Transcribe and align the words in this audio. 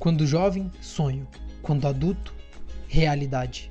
Quando 0.00 0.26
jovem, 0.26 0.72
sonho. 0.80 1.28
Quando 1.60 1.86
adulto, 1.86 2.34
realidade. 2.88 3.70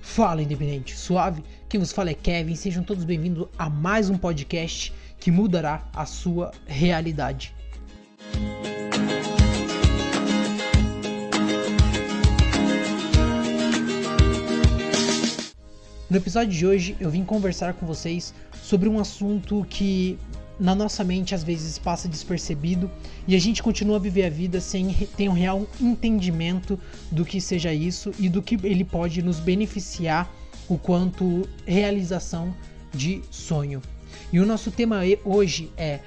Fala, 0.00 0.40
independente, 0.40 0.96
suave. 0.96 1.44
Quem 1.68 1.78
vos 1.78 1.92
fala 1.92 2.08
é 2.08 2.14
Kevin. 2.14 2.56
Sejam 2.56 2.82
todos 2.82 3.04
bem-vindos 3.04 3.46
a 3.58 3.68
mais 3.68 4.08
um 4.08 4.16
podcast 4.16 4.90
que 5.18 5.30
mudará 5.30 5.86
a 5.92 6.06
sua 6.06 6.50
realidade. 6.66 7.54
No 16.08 16.16
episódio 16.16 16.54
de 16.54 16.66
hoje 16.66 16.96
eu 16.98 17.10
vim 17.10 17.22
conversar 17.22 17.74
com 17.74 17.84
vocês 17.84 18.32
sobre 18.62 18.88
um 18.88 18.98
assunto 18.98 19.66
que 19.68 20.18
na 20.60 20.74
nossa 20.74 21.02
mente 21.02 21.34
às 21.34 21.42
vezes 21.42 21.78
passa 21.78 22.06
despercebido 22.06 22.90
e 23.26 23.34
a 23.34 23.38
gente 23.40 23.62
continua 23.62 23.96
a 23.96 23.98
viver 23.98 24.26
a 24.26 24.30
vida 24.30 24.60
sem 24.60 24.92
ter 25.16 25.28
um 25.28 25.32
real 25.32 25.66
entendimento 25.80 26.78
do 27.10 27.24
que 27.24 27.40
seja 27.40 27.72
isso 27.72 28.12
e 28.18 28.28
do 28.28 28.42
que 28.42 28.58
ele 28.62 28.84
pode 28.84 29.22
nos 29.22 29.40
beneficiar 29.40 30.30
o 30.68 30.76
quanto 30.76 31.48
realização 31.66 32.54
de 32.92 33.22
sonho. 33.30 33.80
E 34.32 34.38
o 34.38 34.46
nosso 34.46 34.70
tema 34.70 35.00
hoje 35.24 35.72
é 35.76 36.00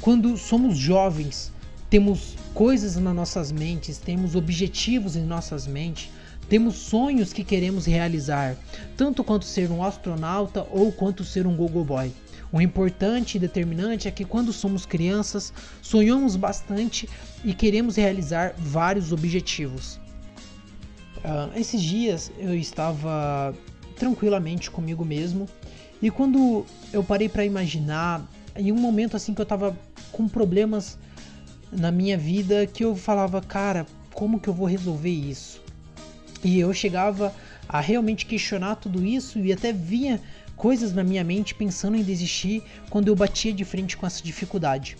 quando 0.00 0.36
somos 0.36 0.76
jovens, 0.76 1.50
temos 1.88 2.36
coisas 2.52 2.96
nas 2.96 3.14
nossas 3.14 3.50
mentes, 3.50 3.96
temos 3.96 4.34
objetivos 4.36 5.16
em 5.16 5.24
nossas 5.24 5.66
mentes, 5.66 6.10
temos 6.48 6.76
sonhos 6.76 7.32
que 7.32 7.42
queremos 7.42 7.86
realizar, 7.86 8.56
tanto 8.96 9.24
quanto 9.24 9.44
ser 9.44 9.70
um 9.70 9.82
astronauta 9.82 10.66
ou 10.70 10.92
quanto 10.92 11.24
ser 11.24 11.46
um 11.46 11.56
gogo 11.56 11.84
boy. 11.84 12.12
O 12.52 12.60
importante 12.60 13.36
e 13.36 13.40
determinante 13.40 14.06
é 14.06 14.10
que 14.10 14.24
quando 14.24 14.52
somos 14.52 14.86
crianças, 14.86 15.52
sonhamos 15.82 16.36
bastante 16.36 17.08
e 17.44 17.52
queremos 17.52 17.96
realizar 17.96 18.54
vários 18.56 19.10
objetivos. 19.10 19.98
Uh, 21.16 21.58
esses 21.58 21.82
dias 21.82 22.30
eu 22.38 22.54
estava 22.54 23.54
tranquilamente 23.96 24.70
comigo 24.70 25.04
mesmo 25.04 25.48
e 26.00 26.10
quando 26.10 26.66
eu 26.92 27.02
parei 27.02 27.28
para 27.28 27.44
imaginar, 27.44 28.22
em 28.54 28.70
um 28.70 28.76
momento 28.76 29.16
assim 29.16 29.32
que 29.32 29.40
eu 29.40 29.44
estava 29.44 29.76
com 30.12 30.28
problemas 30.28 30.98
na 31.72 31.90
minha 31.90 32.16
vida, 32.16 32.66
que 32.66 32.84
eu 32.84 32.94
falava, 32.94 33.40
cara, 33.40 33.86
como 34.12 34.38
que 34.38 34.48
eu 34.48 34.54
vou 34.54 34.66
resolver 34.66 35.10
isso? 35.10 35.63
E 36.44 36.60
eu 36.60 36.72
chegava 36.74 37.34
a 37.66 37.80
realmente 37.80 38.26
questionar 38.26 38.76
tudo 38.76 39.04
isso 39.04 39.38
e 39.38 39.52
até 39.52 39.72
vinha 39.72 40.20
coisas 40.54 40.92
na 40.92 41.02
minha 41.02 41.24
mente 41.24 41.54
pensando 41.54 41.96
em 41.96 42.02
desistir 42.02 42.62
quando 42.90 43.08
eu 43.08 43.16
batia 43.16 43.52
de 43.52 43.64
frente 43.64 43.96
com 43.96 44.06
essa 44.06 44.22
dificuldade. 44.22 44.96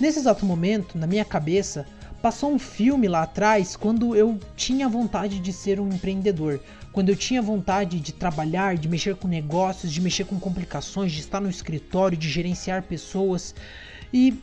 Nesse 0.00 0.20
exato 0.20 0.46
momento, 0.46 0.96
na 0.96 1.06
minha 1.06 1.24
cabeça, 1.24 1.84
passou 2.22 2.52
um 2.52 2.58
filme 2.58 3.08
lá 3.08 3.22
atrás 3.22 3.76
quando 3.76 4.14
eu 4.14 4.38
tinha 4.56 4.88
vontade 4.88 5.40
de 5.40 5.52
ser 5.52 5.80
um 5.80 5.88
empreendedor, 5.88 6.60
quando 6.92 7.08
eu 7.08 7.16
tinha 7.16 7.42
vontade 7.42 7.98
de 7.98 8.12
trabalhar, 8.12 8.76
de 8.76 8.88
mexer 8.88 9.16
com 9.16 9.26
negócios, 9.26 9.92
de 9.92 10.00
mexer 10.00 10.24
com 10.24 10.38
complicações, 10.38 11.12
de 11.12 11.20
estar 11.20 11.40
no 11.40 11.50
escritório, 11.50 12.16
de 12.16 12.28
gerenciar 12.28 12.84
pessoas. 12.84 13.54
E 14.12 14.34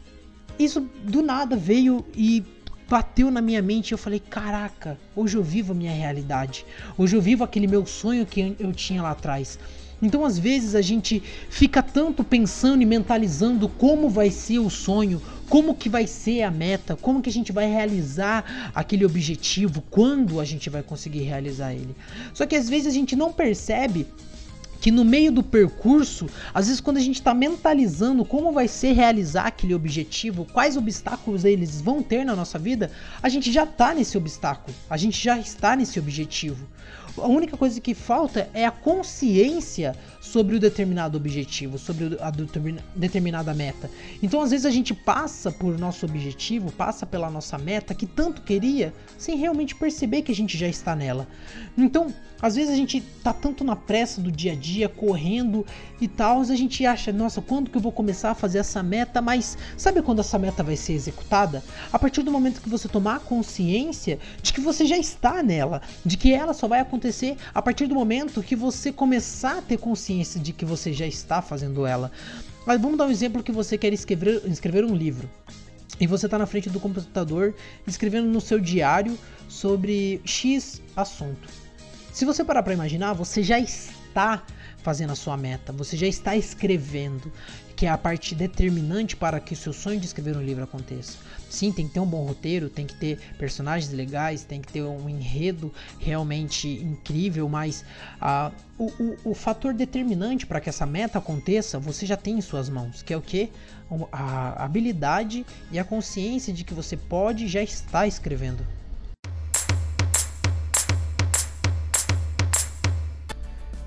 isso 0.60 0.82
do 1.04 1.22
nada 1.22 1.56
veio 1.56 2.06
e 2.14 2.44
bateu 2.90 3.32
na 3.32 3.42
minha 3.42 3.62
mente 3.62 3.92
e 3.92 3.94
eu 3.94 3.98
falei: 3.98 4.20
caraca, 4.20 4.98
hoje 5.16 5.38
eu 5.38 5.44
vivo 5.44 5.72
a 5.72 5.76
minha 5.76 5.94
realidade. 5.94 6.66
Hoje 6.98 7.16
eu 7.16 7.22
vivo 7.22 7.44
aquele 7.44 7.68
meu 7.68 7.86
sonho 7.86 8.26
que 8.26 8.56
eu 8.60 8.72
tinha 8.74 9.02
lá 9.02 9.12
atrás. 9.12 9.58
Então, 10.02 10.26
às 10.26 10.38
vezes, 10.38 10.76
a 10.76 10.82
gente 10.82 11.24
fica 11.50 11.82
tanto 11.82 12.24
pensando 12.24 12.82
e 12.82 12.86
mentalizando 12.86 13.68
como 13.70 14.10
vai 14.10 14.30
ser 14.30 14.60
o 14.60 14.70
sonho, 14.70 15.22
como 15.50 15.74
que 15.74 15.88
vai 15.88 16.06
ser 16.06 16.44
a 16.44 16.52
meta, 16.52 16.96
como 16.96 17.22
que 17.22 17.30
a 17.30 17.34
gente 17.34 17.52
vai 17.52 17.66
realizar 17.72 18.72
aquele 18.76 19.06
objetivo, 19.06 19.82
quando 19.90 20.40
a 20.40 20.46
gente 20.46 20.70
vai 20.70 20.84
conseguir 20.84 21.22
realizar 21.22 21.74
ele. 21.74 21.96
Só 22.34 22.46
que 22.46 22.56
às 22.56 22.70
vezes 22.70 22.88
a 22.88 22.92
gente 22.92 23.16
não 23.16 23.32
percebe 23.32 24.06
que 24.86 24.92
no 24.92 25.04
meio 25.04 25.32
do 25.32 25.42
percurso, 25.42 26.28
às 26.54 26.68
vezes 26.68 26.80
quando 26.80 26.98
a 26.98 27.02
gente 27.02 27.16
está 27.16 27.34
mentalizando 27.34 28.24
como 28.24 28.52
vai 28.52 28.68
ser 28.68 28.92
realizar 28.92 29.48
aquele 29.48 29.74
objetivo, 29.74 30.46
quais 30.54 30.78
obstáculos 30.78 31.44
eles 31.44 31.82
vão 31.82 32.04
ter 32.04 32.24
na 32.24 32.36
nossa 32.36 32.60
vida, 32.60 32.92
a 33.20 33.28
gente 33.28 33.52
já 33.52 33.64
está 33.64 33.96
nesse 33.96 34.16
obstáculo, 34.16 34.78
a 34.88 34.96
gente 34.96 35.20
já 35.20 35.40
está 35.40 35.76
nesse 35.76 35.98
objetivo. 35.98 36.68
A 37.18 37.28
única 37.28 37.56
coisa 37.56 37.80
que 37.80 37.94
falta 37.94 38.50
é 38.54 38.66
a 38.66 38.72
consciência 38.72 39.96
sobre 40.20 40.56
o 40.56 40.60
determinado 40.60 41.18
objetivo, 41.18 41.78
sobre 41.78 42.18
a 42.20 42.32
determinada 42.96 43.54
meta. 43.54 43.90
Então, 44.22 44.42
às 44.42 44.52
vezes, 44.52 44.66
a 44.66 44.72
gente 44.72 44.94
passa 44.94 45.52
por 45.52 45.78
nosso 45.80 46.06
objetivo, 46.06 46.72
passa 46.72 47.06
pela 47.06 47.30
nossa 47.30 47.58
meta 47.58 47.94
que 47.94 48.06
tanto 48.06 48.42
queria, 48.42 48.94
sem 49.18 49.38
realmente 49.38 49.76
perceber 49.76 50.24
que 50.24 50.32
a 50.32 50.36
gente 50.36 50.58
já 50.58 50.68
está 50.68 50.96
nela. 50.96 51.28
Então, 51.78 52.14
às 52.42 52.56
vezes 52.56 52.74
a 52.74 52.76
gente 52.76 53.02
tá 53.24 53.32
tanto 53.32 53.64
na 53.64 53.76
pressa 53.76 54.20
do 54.20 54.32
dia 54.32 54.52
a 54.52 54.56
dia, 54.56 54.90
correndo 54.90 55.66
e 56.02 56.08
tal, 56.08 56.42
a 56.42 56.56
gente 56.56 56.86
acha, 56.86 57.14
nossa, 57.14 57.42
quando 57.42 57.72
que 57.72 57.78
eu 57.78 57.82
vou 57.82 57.92
começar 57.92 58.32
a 58.32 58.36
fazer 58.36 58.58
essa 58.58 58.84
meta? 58.84 59.22
Mas 59.22 59.58
sabe 59.78 60.02
quando 60.02 60.20
essa 60.20 60.38
meta 60.38 60.62
vai 60.62 60.76
ser 60.76 60.94
executada? 60.94 61.64
A 61.94 61.98
partir 61.98 62.24
do 62.24 62.32
momento 62.32 62.62
que 62.62 62.70
você 62.70 62.90
tomar 62.90 63.22
consciência 63.22 64.20
de 64.42 64.52
que 64.52 64.60
você 64.60 64.86
já 64.86 64.98
está 64.98 65.42
nela, 65.42 65.82
de 66.06 66.18
que 66.18 66.34
ela 66.34 66.54
só 66.54 66.68
vai 66.68 66.82
acontecer 66.82 67.05
a 67.54 67.62
partir 67.62 67.88
do 67.88 67.96
momento 67.96 68.42
que 68.42 68.56
você 68.56 68.92
começar 68.92 69.58
a 69.58 69.62
ter 69.62 69.78
consciência 69.78 70.40
de 70.40 70.54
que 70.54 70.66
você 70.66 70.92
já 70.94 71.06
está 71.06 71.42
fazendo 71.42 71.86
ela. 71.86 72.12
Mas 72.66 72.82
vamos 72.82 72.98
dar 72.98 73.06
um 73.06 73.12
exemplo 73.12 73.44
que 73.44 73.52
você 73.52 73.78
quer 73.78 73.94
escrever, 73.94 74.42
escrever 74.46 74.84
um 74.84 74.96
livro. 74.96 75.30
E 76.00 76.08
você 76.08 76.26
está 76.26 76.38
na 76.38 76.46
frente 76.46 76.70
do 76.70 76.80
computador 76.80 77.54
escrevendo 77.88 78.28
no 78.28 78.42
seu 78.42 78.60
diário 78.60 79.18
sobre 79.48 80.22
X 80.26 80.82
assunto. 80.96 81.48
Se 82.12 82.26
você 82.26 82.44
parar 82.44 82.64
para 82.64 82.74
imaginar, 82.74 83.14
você 83.14 83.44
já 83.44 83.60
está 83.60 84.44
fazendo 84.82 85.12
a 85.12 85.16
sua 85.16 85.36
meta, 85.36 85.74
você 85.74 85.98
já 85.98 86.08
está 86.08 86.36
escrevendo, 86.36 87.32
que 87.76 87.86
é 87.86 87.90
a 87.90 87.98
parte 87.98 88.34
determinante 88.34 89.16
para 89.16 89.40
que 89.40 89.54
o 89.54 89.58
seu 89.58 89.74
sonho 89.74 90.00
de 90.00 90.06
escrever 90.06 90.38
um 90.38 90.42
livro 90.42 90.64
aconteça. 90.64 91.18
Sim, 91.50 91.72
tem 91.72 91.88
que 91.88 91.94
ter 91.94 92.00
um 92.00 92.06
bom 92.06 92.26
roteiro, 92.26 92.70
tem 92.70 92.86
que 92.86 92.96
ter 92.96 93.20
personagens 93.38 93.92
legais, 93.92 94.44
tem 94.44 94.62
que 94.62 94.72
ter 94.72 94.82
um 94.82 95.10
enredo 95.10 95.74
realmente 96.00 96.68
incrível, 96.68 97.48
mas 97.50 97.84
uh, 98.22 98.52
o, 98.78 98.86
o, 98.86 99.32
o, 99.32 99.34
fator 99.34 99.74
determinante 99.74 100.46
para 100.46 100.60
que 100.60 100.70
essa 100.70 100.86
meta 100.86 101.20
aconteça, 101.20 101.80
você 101.80 102.06
já 102.06 102.18
tem 102.18 102.38
em 102.38 102.42
suas 102.42 102.70
mãos, 102.70 103.02
que 103.02 103.14
é 103.14 103.18
o 103.18 103.22
que? 103.22 103.50
A 104.12 104.64
habilidade 104.64 105.46
e 105.72 105.78
a 105.78 105.84
consciência 105.84 106.54
de 106.54 106.64
que 106.64 106.74
você 106.74 106.98
pode 106.98 107.48
já 107.48 107.62
estar 107.62 108.08
escrevendo. 108.08 108.66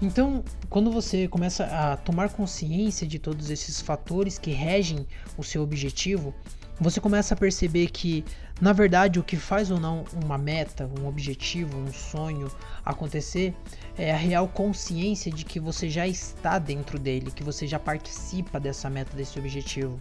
Então, 0.01 0.45
quando 0.71 0.93
você 0.93 1.27
começa 1.27 1.65
a 1.65 1.97
tomar 1.97 2.29
consciência 2.31 3.05
de 3.05 3.19
todos 3.19 3.51
esses 3.51 3.81
fatores 3.81 4.39
que 4.39 4.53
regem 4.53 5.05
o 5.37 5.43
seu 5.43 5.61
objetivo, 5.61 6.33
você 6.81 7.01
começa 7.01 7.35
a 7.35 7.37
perceber 7.37 7.89
que, 7.91 8.25
na 8.61 8.73
verdade, 8.73 9.19
o 9.19 9.25
que 9.25 9.37
faz 9.37 9.73
ou 9.73 9.81
não 9.81 10.05
uma 10.25 10.39
meta, 10.39 10.89
um 11.01 11.09
objetivo, 11.09 11.77
um 11.77 11.93
sonho 11.93 12.49
acontecer 12.85 13.53
é 13.97 14.13
a 14.13 14.17
real 14.17 14.47
consciência 14.47 15.33
de 15.33 15.45
que 15.45 15.59
você 15.59 15.91
já 15.91 16.07
está 16.07 16.61
dentro 16.61 16.97
dele, 16.97 17.33
que 17.33 17.43
você 17.43 17.67
já 17.67 17.81
participa 17.81 18.61
dessa 18.61 18.89
meta, 18.89 19.17
desse 19.17 19.37
objetivo. 19.37 20.01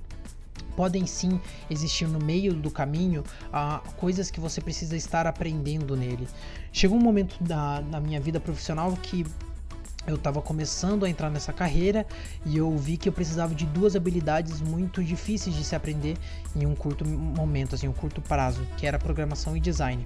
Podem 0.75 1.07
sim 1.07 1.41
existir 1.71 2.07
no 2.07 2.23
meio 2.23 2.53
do 2.53 2.69
caminho 2.69 3.23
ah, 3.51 3.81
coisas 3.95 4.29
que 4.29 4.39
você 4.39 4.61
precisa 4.61 4.95
estar 4.95 5.25
aprendendo 5.25 5.97
nele. 5.97 6.27
Chegou 6.71 6.99
um 6.99 7.01
momento 7.01 7.43
da, 7.43 7.81
da 7.81 7.99
minha 7.99 8.21
vida 8.21 8.39
profissional 8.39 8.95
que 8.97 9.25
eu 10.07 10.15
estava 10.15 10.41
começando 10.41 11.03
a 11.03 11.09
entrar 11.09 11.29
nessa 11.29 11.51
carreira 11.51 12.05
e 12.45 12.57
eu 12.57 12.75
vi 12.77 12.95
que 12.95 13.09
eu 13.09 13.13
precisava 13.13 13.53
de 13.53 13.65
duas 13.65 13.93
habilidades 13.95 14.61
muito 14.61 15.03
difíceis 15.03 15.53
de 15.53 15.63
se 15.63 15.75
aprender 15.75 16.17
em 16.55 16.65
um 16.65 16.73
curto 16.73 17.05
momento, 17.05 17.75
assim, 17.75 17.89
um 17.89 17.93
curto 17.93 18.21
prazo, 18.21 18.65
que 18.77 18.87
era 18.87 18.97
programação 18.97 19.55
e 19.55 19.59
design. 19.59 20.01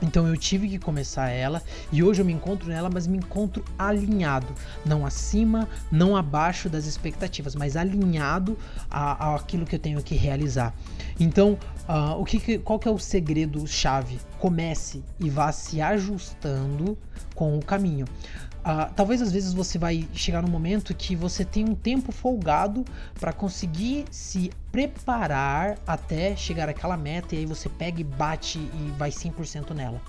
Então 0.00 0.28
eu 0.28 0.36
tive 0.36 0.68
que 0.68 0.78
começar 0.78 1.28
ela 1.30 1.60
e 1.90 2.04
hoje 2.04 2.22
eu 2.22 2.24
me 2.24 2.32
encontro 2.32 2.68
nela, 2.68 2.88
mas 2.88 3.08
me 3.08 3.18
encontro 3.18 3.64
alinhado, 3.76 4.46
não 4.86 5.04
acima, 5.04 5.68
não 5.90 6.16
abaixo 6.16 6.68
das 6.68 6.86
expectativas, 6.86 7.56
mas 7.56 7.76
alinhado 7.76 8.56
aquilo 8.88 9.66
que 9.66 9.74
eu 9.74 9.80
tenho 9.80 10.00
que 10.00 10.14
realizar. 10.14 10.72
Então, 11.18 11.58
uh, 11.88 12.20
o 12.20 12.24
que, 12.24 12.58
qual 12.58 12.78
que 12.78 12.86
é 12.86 12.90
o 12.90 12.98
segredo 12.98 13.66
chave? 13.66 14.20
Comece 14.38 15.02
e 15.18 15.30
vá 15.30 15.50
se 15.50 15.80
ajustando 15.80 16.96
com 17.34 17.56
o 17.56 17.64
caminho. 17.64 18.06
Uh, 18.58 18.92
talvez 18.94 19.22
às 19.22 19.32
vezes 19.32 19.54
você 19.54 19.78
vai 19.78 20.06
chegar 20.12 20.42
num 20.42 20.50
momento 20.50 20.94
que 20.94 21.16
você 21.16 21.44
tem 21.44 21.64
um 21.64 21.74
tempo 21.74 22.12
folgado 22.12 22.84
para 23.18 23.32
conseguir 23.32 24.04
se 24.10 24.50
preparar 24.70 25.78
até 25.86 26.36
chegar 26.36 26.68
àquela 26.68 26.96
meta 26.96 27.34
e 27.34 27.38
aí 27.38 27.46
você 27.46 27.68
pega 27.68 28.00
e 28.00 28.04
bate 28.04 28.58
e 28.58 28.92
vai 28.98 29.10
100% 29.10 29.70
nela. 29.74 30.02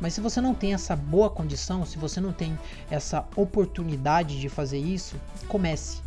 Mas 0.00 0.12
se 0.12 0.20
você 0.20 0.40
não 0.40 0.54
tem 0.54 0.74
essa 0.74 0.94
boa 0.94 1.30
condição, 1.30 1.86
se 1.86 1.96
você 1.96 2.20
não 2.20 2.32
tem 2.32 2.58
essa 2.90 3.26
oportunidade 3.36 4.38
de 4.38 4.48
fazer 4.48 4.78
isso, 4.78 5.16
comece. 5.48 6.03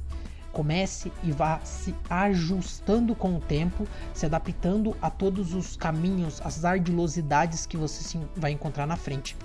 Comece 0.58 1.12
e 1.22 1.32
vá 1.32 1.60
se 1.64 1.94
ajustando 2.10 3.14
com 3.14 3.36
o 3.36 3.40
tempo, 3.40 3.88
se 4.12 4.26
adaptando 4.26 4.98
a 5.00 5.08
todos 5.08 5.54
os 5.54 5.78
caminhos, 5.78 6.42
as 6.44 6.66
ardilosidades 6.66 7.68
que 7.68 7.78
você 7.78 8.20
vai 8.36 8.54
encontrar 8.54 8.88
na 8.88 8.98
frente. 8.98 9.38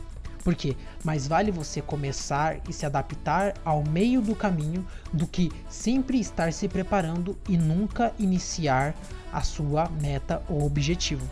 Porque 0.43 0.75
mais 1.05 1.29
vale 1.29 1.51
você 1.51 1.83
começar 1.83 2.57
e 2.67 2.73
se 2.73 2.87
adaptar 2.87 3.53
ao 3.63 3.85
meio 3.85 4.23
do 4.23 4.35
caminho 4.35 4.87
do 5.13 5.27
que 5.27 5.53
sempre 5.69 6.19
estar 6.19 6.51
se 6.51 6.67
preparando 6.67 7.37
e 7.47 7.59
nunca 7.59 8.15
iniciar 8.19 8.95
a 9.31 9.43
sua 9.43 9.91
meta 9.91 10.43
ou 10.49 10.65
objetivo. 10.65 11.29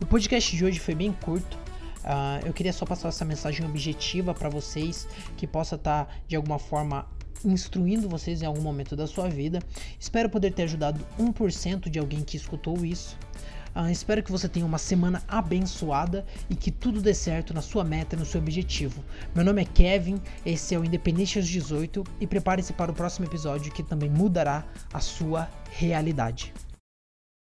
O 0.00 0.06
podcast 0.06 0.56
de 0.56 0.64
hoje 0.64 0.78
foi 0.78 0.94
bem 0.94 1.12
curto. 1.12 1.58
Uh, 1.98 2.46
eu 2.46 2.54
queria 2.54 2.72
só 2.72 2.86
passar 2.86 3.08
essa 3.08 3.26
mensagem 3.26 3.66
objetiva 3.66 4.32
para 4.32 4.48
vocês 4.48 5.06
que 5.36 5.46
possa 5.46 5.74
estar 5.74 6.06
tá, 6.06 6.12
de 6.26 6.36
alguma 6.36 6.58
forma 6.58 7.06
instruindo 7.44 8.08
vocês 8.08 8.42
em 8.42 8.46
algum 8.46 8.62
momento 8.62 8.96
da 8.96 9.06
sua 9.06 9.28
vida. 9.28 9.60
Espero 9.98 10.28
poder 10.28 10.52
ter 10.52 10.64
ajudado 10.64 11.04
1% 11.18 11.88
de 11.88 11.98
alguém 11.98 12.22
que 12.22 12.36
escutou 12.36 12.84
isso. 12.84 13.18
Uh, 13.74 13.90
espero 13.90 14.22
que 14.22 14.32
você 14.32 14.48
tenha 14.48 14.66
uma 14.66 14.78
semana 14.78 15.22
abençoada 15.28 16.26
e 16.50 16.56
que 16.56 16.70
tudo 16.70 17.00
dê 17.00 17.14
certo 17.14 17.54
na 17.54 17.60
sua 17.60 17.84
meta 17.84 18.16
e 18.16 18.18
no 18.18 18.26
seu 18.26 18.40
objetivo. 18.40 19.04
Meu 19.34 19.44
nome 19.44 19.62
é 19.62 19.64
Kevin, 19.64 20.20
esse 20.44 20.74
é 20.74 20.78
o 20.78 20.84
Independência 20.84 21.40
18 21.40 22.02
e 22.20 22.26
prepare-se 22.26 22.72
para 22.72 22.90
o 22.90 22.94
próximo 22.94 23.26
episódio 23.26 23.72
que 23.72 23.82
também 23.82 24.10
mudará 24.10 24.66
a 24.92 25.00
sua 25.00 25.48
realidade. 25.70 26.52